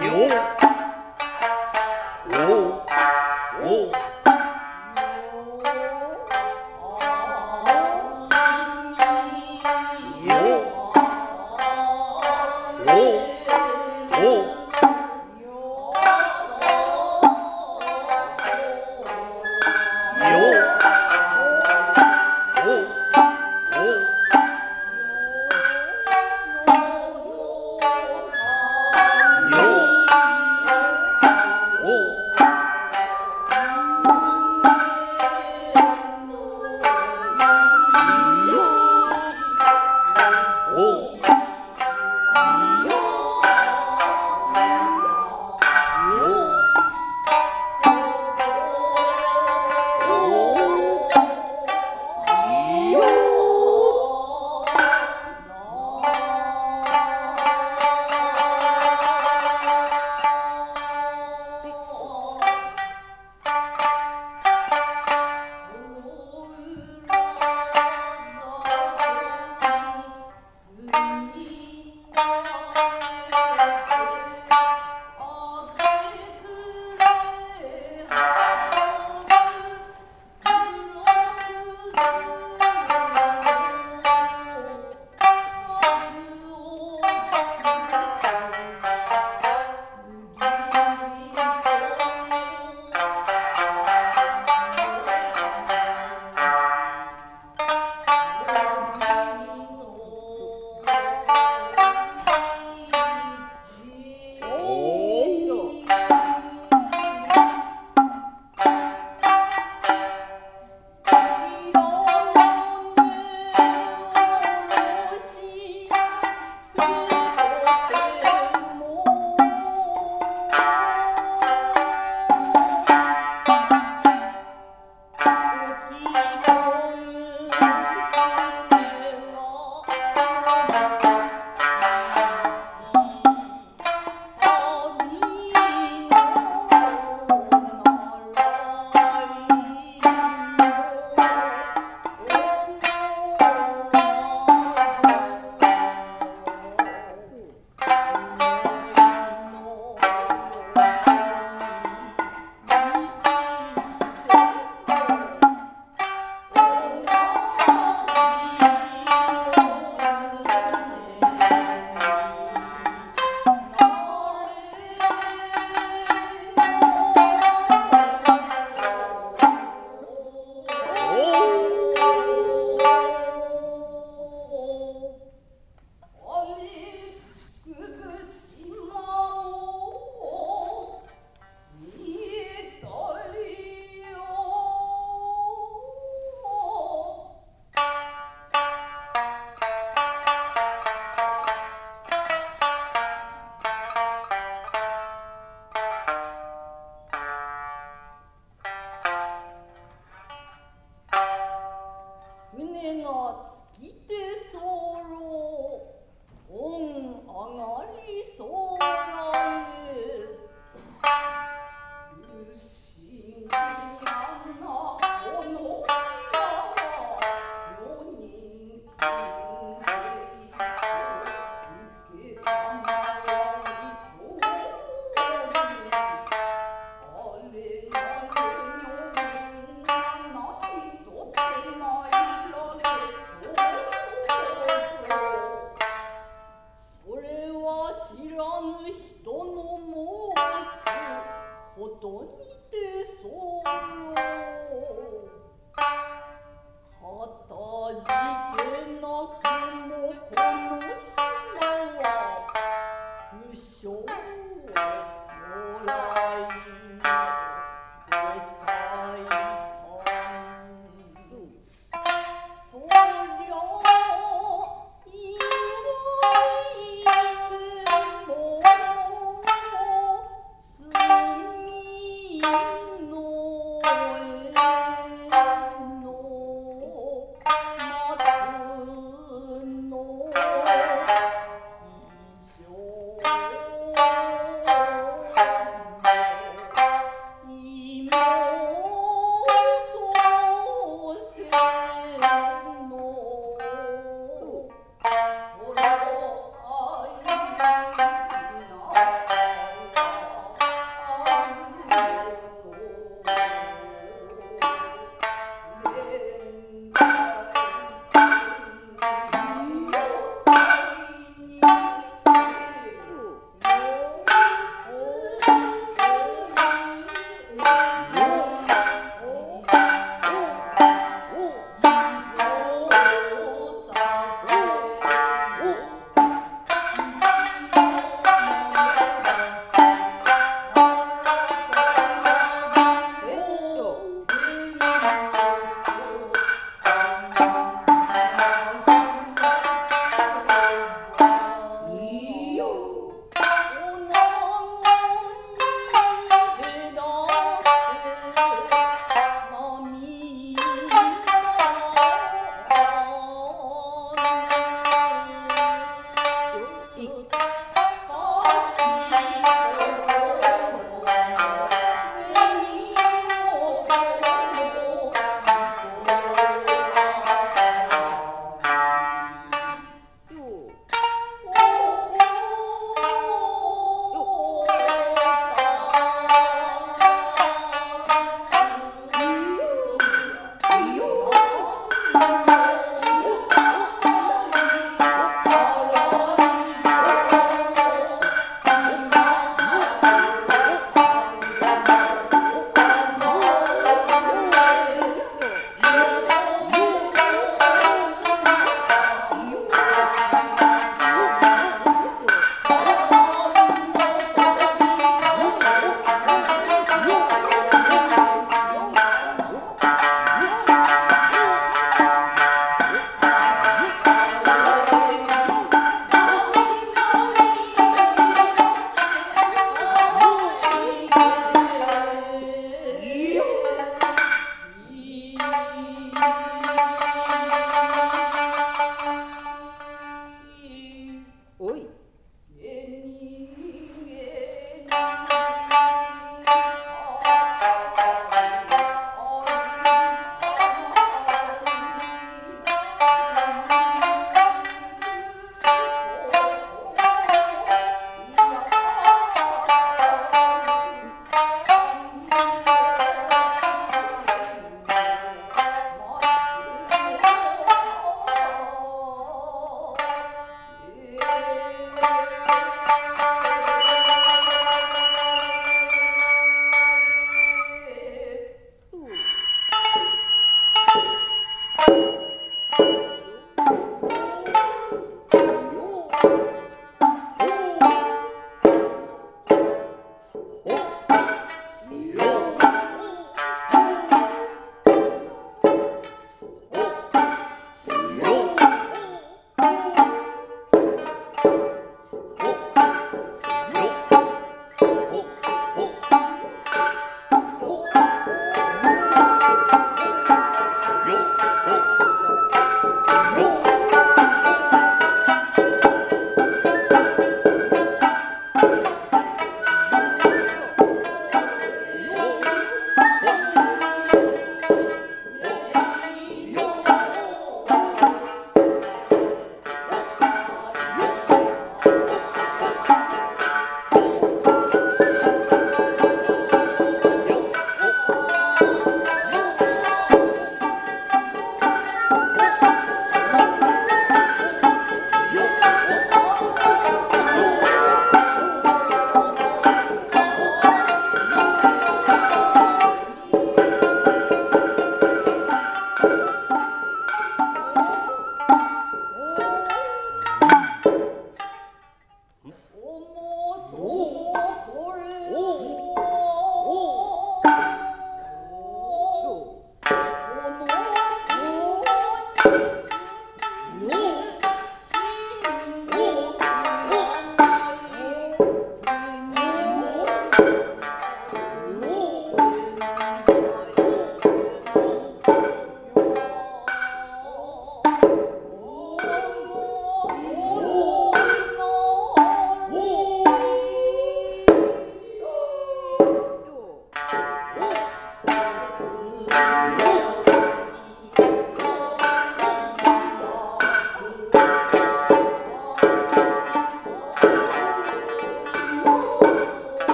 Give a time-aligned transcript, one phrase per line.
[0.00, 0.55] 牛。